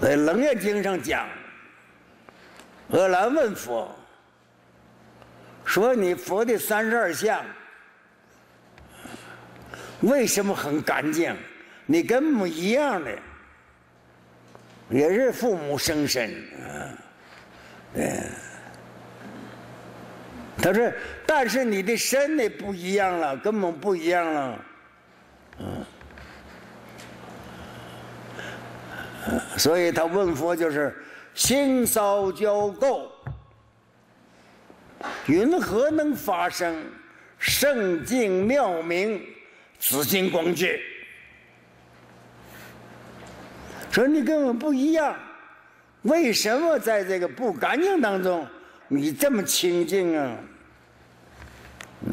[0.00, 1.28] 在《楞严经》上讲，
[2.92, 3.94] 阿难问佛
[5.64, 7.44] 说：“你佛的三十二相
[10.00, 11.36] 为什么很干净？
[11.84, 13.18] 你跟母一样的，
[14.90, 16.30] 也是父母生身
[16.62, 16.98] 啊。”
[17.94, 18.22] 对。
[20.62, 20.92] 他说
[21.24, 24.64] ：“但是你的身呢不一样了，根本不一样了。”
[25.58, 25.84] 嗯。
[29.56, 30.94] 所以他问佛就是
[31.34, 33.06] 心骚交垢，
[35.26, 36.82] 云何能发生
[37.38, 39.22] 圣境妙明
[39.78, 40.80] 紫金光觉？
[43.90, 45.16] 说你跟我不一样，
[46.02, 48.46] 为什么在这个不干净当中，
[48.88, 50.36] 你这么清净啊？
[52.06, 52.12] 嗯，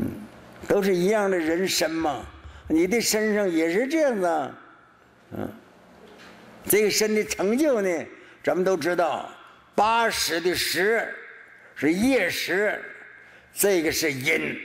[0.68, 2.26] 都是一样的人身嘛，
[2.68, 4.52] 你的身上也是这样子，
[5.38, 5.50] 嗯。
[6.70, 8.06] 这个身的成就呢，
[8.44, 9.30] 咱们都知道，
[9.74, 11.08] 八十的十
[11.76, 12.84] 是业识，
[13.54, 14.60] 这个是因。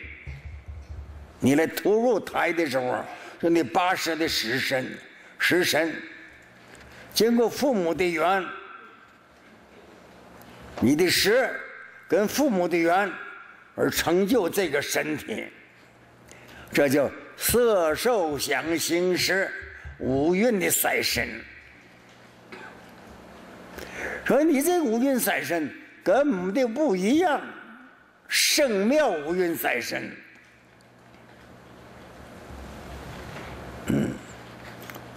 [1.39, 3.05] 你来投入胎的时候，
[3.41, 4.99] 说你八十的十身，
[5.39, 5.95] 十身，
[7.15, 8.45] 经过父母的缘，
[10.81, 11.49] 你的食
[12.09, 13.11] 跟父母的缘
[13.75, 15.47] 而成就这个身体，
[16.73, 19.51] 这叫色受想行识
[19.99, 21.29] 五蕴的赛身。
[24.25, 25.71] 说你这五蕴赛身
[26.03, 27.41] 跟我们的不一样，
[28.29, 30.11] 圣妙五蕴赛身。
[33.87, 34.11] 嗯，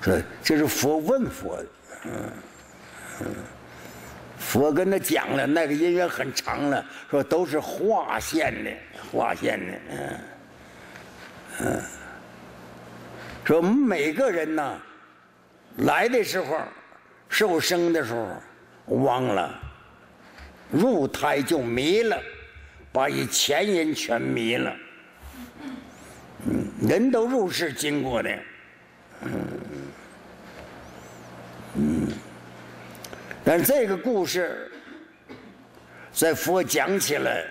[0.02, 1.68] 说这是佛问佛的，
[4.38, 8.72] 佛跟他讲了，那个姻缘很长了，说都是化现的，
[9.12, 10.20] 化现的，嗯
[11.62, 11.82] 嗯，
[13.43, 14.78] 说我们每个人呢，
[15.78, 16.60] 来的时候，
[17.30, 18.28] 受生的时候。
[18.88, 19.60] 忘了，
[20.70, 22.22] 入胎就迷了，
[22.91, 24.76] 把以前人全迷了。
[26.45, 28.30] 嗯，人都入世经过的，
[29.24, 29.32] 嗯。
[33.46, 34.72] 但这个故事，
[36.12, 37.46] 在佛讲起来，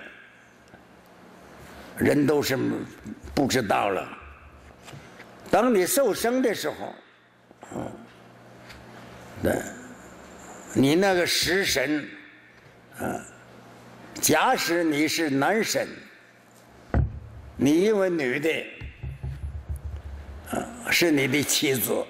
[1.97, 2.59] 人都是
[3.33, 4.19] 不知道了。
[5.53, 6.95] 当你受生的时候，
[7.77, 7.93] 嗯，
[9.41, 9.63] 对。
[10.77, 12.05] 你那个食神，
[12.99, 13.25] 啊，
[14.15, 15.87] 假使你是男神，
[17.57, 18.51] 你因为女的，
[20.51, 22.05] 啊，是你的妻子，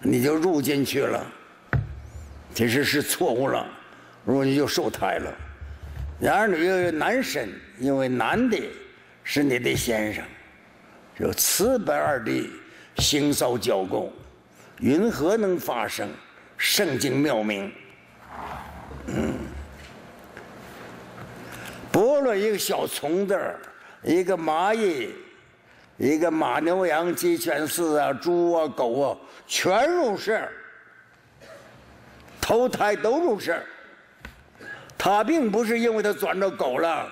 [0.00, 1.30] 你就入进去了，
[2.54, 3.66] 其实是错误了，
[4.24, 5.34] 如果你就受胎了。
[6.20, 7.48] 然而你又有男神，
[7.80, 8.56] 因为男的
[9.24, 10.24] 是你的先生，
[11.18, 12.48] 就此白二地
[12.98, 14.12] 行骚交构，
[14.78, 16.08] 云何能发生？
[16.56, 17.70] 圣经妙明，
[19.08, 19.34] 嗯，
[21.90, 23.36] 不论一个小虫子
[24.04, 25.10] 一个蚂蚁，
[25.98, 30.48] 一个马牛羊鸡犬饲啊，猪啊狗啊，全入世，
[32.44, 33.58] 投胎都入世。
[34.98, 37.10] 他并不是因为他钻着狗了，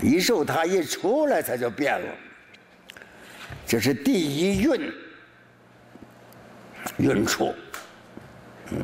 [0.00, 2.08] 一受他一出来他就变了，
[3.66, 4.90] 这是第一运。
[6.96, 7.54] 运处，
[8.70, 8.80] 嗯，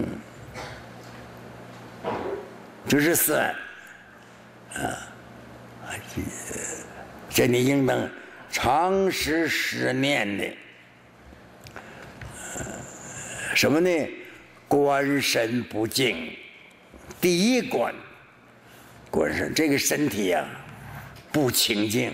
[2.86, 3.54] 这是四，啊，
[7.28, 8.08] 这你应当
[8.50, 10.44] 常时思念的，
[13.58, 13.90] 什么呢？
[14.68, 16.32] 观身不净，
[17.20, 17.92] 第一关，
[19.10, 20.46] 观身这个身体呀，
[21.32, 22.12] 不清净。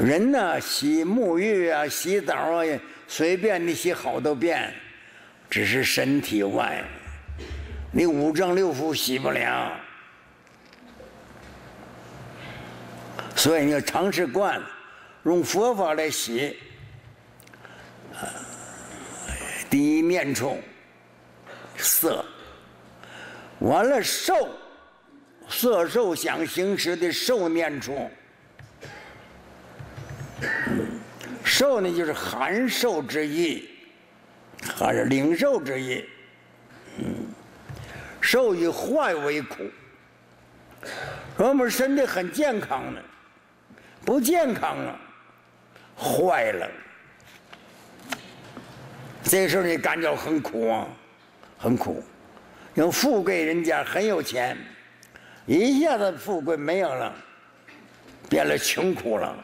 [0.00, 2.80] 人呢，洗沐浴啊，洗澡啊。
[3.06, 4.74] 随便你洗好多遍，
[5.48, 6.82] 只是身体外，
[7.92, 9.78] 你五脏六腑洗不了。
[13.36, 14.60] 所以你要尝试惯，
[15.22, 16.56] 用佛法来洗
[18.12, 18.26] 啊。
[19.78, 20.58] 第一念处
[21.76, 22.24] 色，
[23.60, 24.48] 完了受，
[25.48, 28.10] 色受想行识的受念处。
[31.44, 33.68] 受呢，就是含受之意，
[34.76, 36.04] 还是灵受之意。
[36.98, 37.28] 嗯，
[38.20, 39.58] 受以坏为苦。
[41.36, 43.02] 我们身体很健康的，
[44.04, 45.00] 不健康了，
[45.96, 46.68] 坏了。
[49.28, 50.88] 这时候你感觉很苦啊，
[51.58, 52.02] 很苦。
[52.74, 54.56] 有富贵人家很有钱，
[55.46, 57.14] 一下子富贵没有了，
[58.28, 59.36] 变了穷苦了，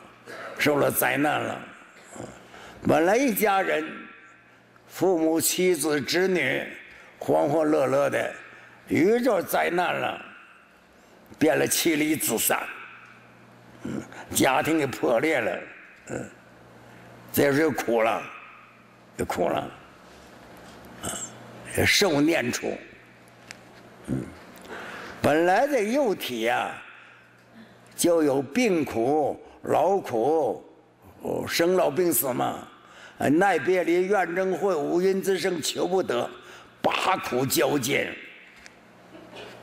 [0.59, 1.61] 受了灾难了。
[2.87, 3.85] 本来一家人，
[4.89, 6.63] 父母、妻子、子女，
[7.19, 8.35] 欢欢乐乐的，
[8.89, 10.25] 遇着灾难了，
[11.39, 12.61] 变了妻离子散，
[13.83, 14.03] 嗯，
[14.35, 15.61] 家庭给破裂了，
[16.09, 16.31] 嗯，
[17.33, 18.23] 这时候苦了，
[19.17, 19.71] 就苦了，
[21.03, 21.09] 啊，
[21.87, 22.77] 受念处，
[24.07, 24.17] 嗯，
[25.23, 26.75] 本来这幼体呀，
[27.97, 30.65] 就有病苦、劳苦，
[31.49, 32.69] 生老病死嘛。
[33.17, 36.29] 耐别离，怨憎会，五阴之生，求不得，
[36.83, 38.13] 八苦交煎，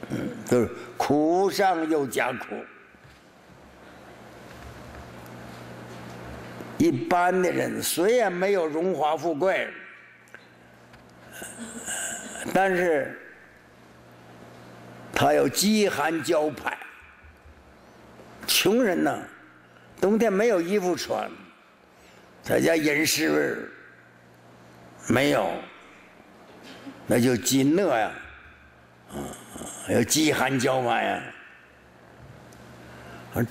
[0.10, 0.18] 嗯，
[0.50, 2.56] 都是苦上又加苦。
[6.82, 9.70] 一般的人虽然没有荣华富贵，
[12.52, 13.16] 但是
[15.14, 16.72] 他有饥寒交迫。
[18.48, 19.16] 穷人呢，
[20.02, 21.30] 冬天没有衣服穿。
[22.42, 23.72] 在家饮食
[25.08, 25.52] 没有，
[27.06, 28.12] 那就饥饿呀，
[29.12, 29.22] 啊，
[29.88, 31.22] 要饥寒交迫呀。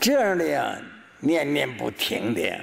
[0.00, 0.76] 这样的呀，
[1.20, 2.58] 念念不停的呀，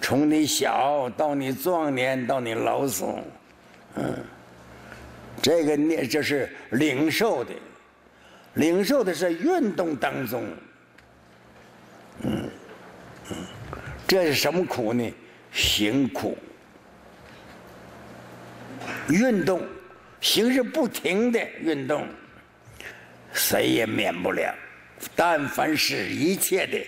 [0.00, 3.04] 从你小到你壮年到你老死，
[3.96, 4.24] 嗯，
[5.42, 7.52] 这个念这是领受的，
[8.54, 10.44] 领受的是运动当中，
[12.22, 12.50] 嗯
[13.30, 13.36] 嗯，
[14.08, 15.12] 这是什么苦呢？
[15.52, 16.36] 行苦，
[19.08, 19.62] 运动，
[20.20, 22.06] 行是不停的运动，
[23.32, 24.54] 谁也免不了。
[25.14, 26.78] 但凡是一切的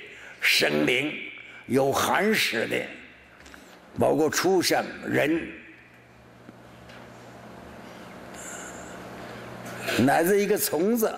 [0.40, 1.12] 生灵，
[1.66, 2.76] 有寒食的，
[3.99, 5.47] 包括畜生、人，
[9.99, 11.14] 乃至一个虫子，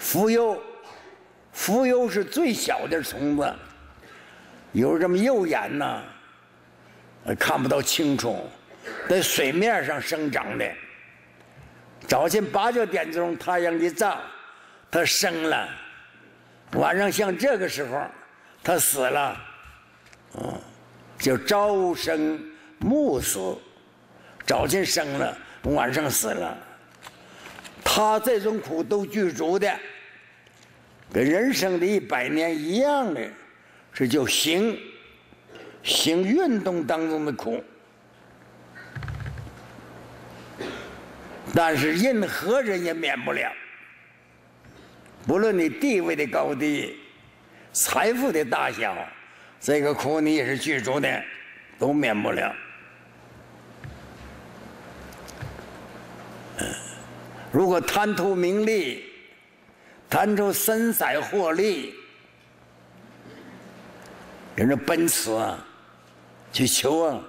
[0.00, 0.58] 蜉蝣，
[1.54, 3.54] 蜉蝣是最小的虫子，
[4.72, 6.02] 有这么右眼呢，
[7.38, 8.48] 看不到清楚，
[9.08, 10.64] 在水面上生长的。
[12.06, 14.18] 早晨八九点钟，太阳一照。
[14.88, 15.68] 它生了，
[16.74, 18.00] 晚上像这个时候，
[18.62, 19.36] 它死了，
[20.34, 20.60] 嗯，
[21.18, 22.40] 就朝生
[22.78, 23.56] 暮死，
[24.46, 26.56] 早晨生了，晚上死了。
[27.82, 29.74] 他这种苦都具足的，
[31.12, 33.30] 跟人生的一百年一样的，
[33.92, 34.78] 这就行
[35.82, 37.62] 行运动当中的苦。
[41.54, 43.50] 但是任何人也免不了。
[45.26, 46.98] 不论你地位的高低、
[47.72, 48.94] 财富的大小，
[49.60, 51.22] 这个苦你也是具足的，
[51.78, 52.54] 都免不了。
[57.50, 59.04] 如果贪图名利，
[60.08, 61.94] 贪图身财获利，
[64.54, 65.58] 人家奔驰啊，
[66.52, 67.20] 去求啊，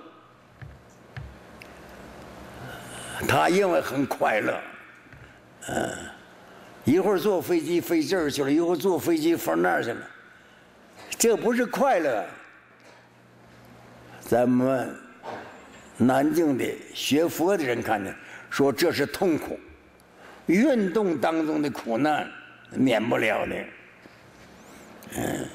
[3.27, 4.61] 他因为很快乐，
[5.69, 5.97] 嗯。
[6.83, 10.09] 一会儿坐飞机飞这儿去了，一会儿坐飞机飞那儿去了，
[11.17, 12.23] 这不是快乐。
[14.19, 14.95] 咱们
[15.97, 18.13] 南京的学佛的人看见，
[18.49, 19.59] 说这是痛苦，
[20.45, 22.29] 运动当中的苦难
[22.71, 23.55] 免不了的。
[25.15, 25.47] 嗯，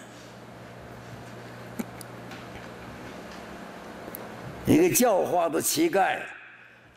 [4.67, 6.19] 一个教化的乞丐，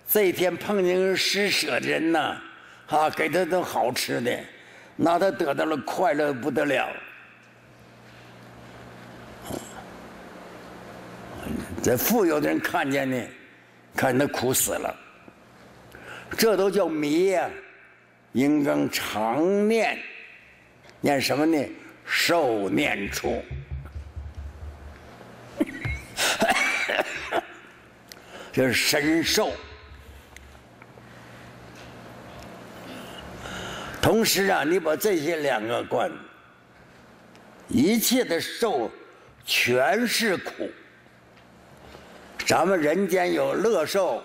[0.07, 2.37] 这一天碰见个施舍的人呐。
[2.87, 4.39] 啊，给他都好吃的，
[4.95, 6.87] 那他得到了快乐不得了。
[11.85, 13.23] 这富有的人看见呢，
[13.95, 14.99] 看他苦死了，
[16.35, 17.47] 这都叫迷呀！
[18.33, 19.95] 应当常念，
[20.99, 21.63] 念什么呢？
[22.03, 23.39] 受念处，
[28.51, 29.51] 就是神受。
[34.01, 36.11] 同时啊，你把这些两个观，
[37.67, 38.89] 一切的受，
[39.45, 40.67] 全是苦。
[42.45, 44.23] 咱们人间有乐受、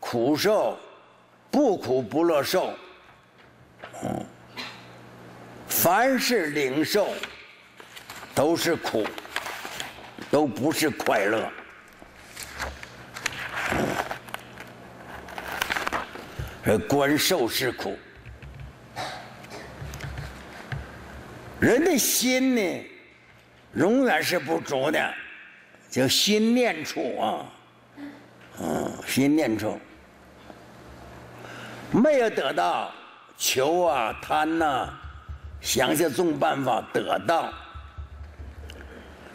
[0.00, 0.76] 苦受、
[1.52, 2.74] 不苦不乐受。
[5.68, 7.08] 凡是领受，
[8.34, 9.06] 都是苦，
[10.32, 11.48] 都不是快乐。
[16.64, 17.96] 这观受是苦。
[21.60, 22.84] 人的心呢，
[23.74, 25.14] 永远是不足的，
[25.88, 27.46] 叫心念处啊，
[29.06, 29.78] 心念处，
[31.90, 32.92] 没有得到，
[33.36, 34.88] 求啊贪呐，
[35.60, 37.52] 想些种办法得到，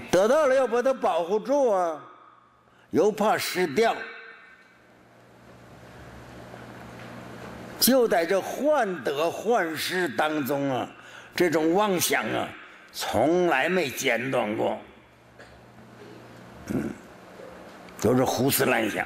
[0.10, 2.02] 得到了要把它保护住啊，
[2.92, 3.96] 又怕失掉，
[7.80, 10.88] 就在这患得患失当中啊。
[11.36, 12.48] 这种妄想啊，
[12.94, 14.78] 从来没间断过，
[18.00, 19.06] 都是胡思乱想，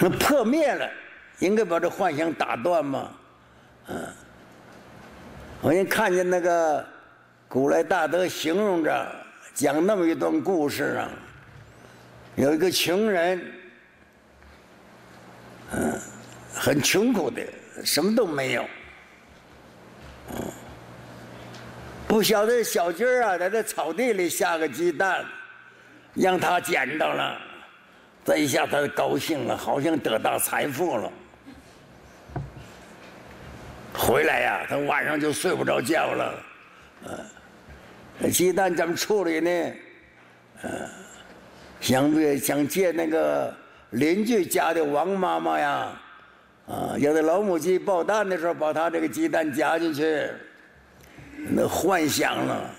[0.00, 0.88] 那破灭了，
[1.40, 3.10] 应该把这幻想打断嘛，
[3.88, 4.06] 嗯，
[5.60, 6.86] 我一看见那个
[7.48, 9.06] 古来大德形容着
[9.54, 11.10] 讲那么一段故事啊，
[12.36, 13.52] 有一个穷人。
[15.70, 16.00] 嗯，
[16.54, 17.42] 很穷苦的，
[17.84, 18.64] 什么都没有。
[20.32, 20.42] 嗯，
[22.06, 25.26] 不晓得小鸡儿啊，在这草地里下个鸡蛋，
[26.14, 27.38] 让他捡到了，
[28.28, 31.10] 这一下他高兴了，好像得到财富了。
[33.94, 36.44] 回来呀，他晚上就睡不着觉了。
[38.20, 39.50] 嗯，鸡蛋怎么处理呢？
[40.64, 40.70] 嗯，
[41.80, 43.56] 想想借那个。
[43.92, 45.92] 邻居家的王妈妈呀，
[46.66, 50.28] 啊，有的老母鸡抱蛋的时候，把它这个鸡蛋夹进去，
[51.48, 52.70] 那幻想了，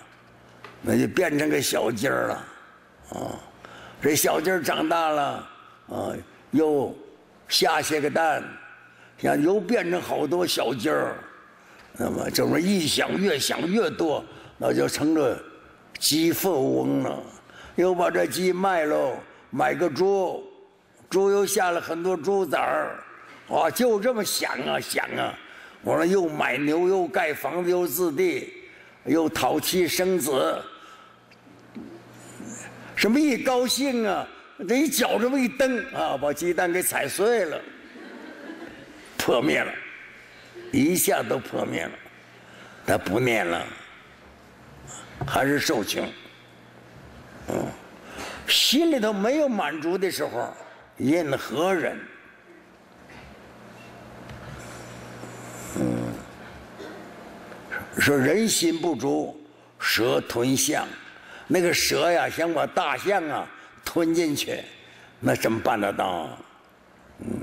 [0.83, 2.45] 那就变成个小鸡儿了，
[3.09, 3.17] 啊，
[4.01, 5.49] 这小鸡儿长大了，
[5.89, 6.13] 啊，
[6.51, 6.95] 又
[7.47, 8.43] 下些个蛋，
[9.17, 11.15] 像又变成好多小鸡儿，
[11.97, 14.23] 那么这么一想越想越多，
[14.57, 15.37] 那就成了
[15.99, 17.21] 鸡富翁了，
[17.75, 19.17] 又把这鸡卖喽，
[19.49, 20.49] 买个猪，
[21.09, 23.03] 猪又下了很多猪崽儿。
[23.49, 25.33] 啊，就这么想啊想啊，
[25.81, 28.53] 我说又买牛，又盖房子，又自地，
[29.05, 30.61] 又讨妻生子，
[32.99, 34.27] 什么一高兴啊，
[34.67, 37.61] 这一脚这么一蹬啊，把鸡蛋给踩碎了，
[39.17, 39.73] 破灭了，
[40.73, 41.91] 一下都破灭了，
[42.85, 43.65] 他不念了，
[45.25, 46.05] 还是受穷，
[47.47, 47.65] 嗯，
[48.49, 50.53] 心里头没有满足的时候，
[50.97, 51.97] 任何人。
[57.97, 59.41] 说人心不足，
[59.79, 60.85] 蛇吞象。
[61.51, 63.47] 那个蛇呀，想把大象啊
[63.83, 64.59] 吞进去，
[65.19, 66.29] 那怎么办得到？
[67.21, 67.41] 嗯，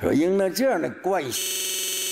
[0.00, 1.97] 说应了这样的关系。